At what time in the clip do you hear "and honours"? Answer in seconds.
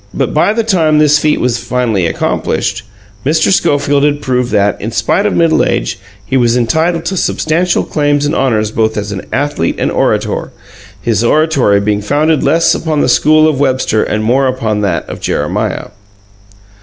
8.25-8.71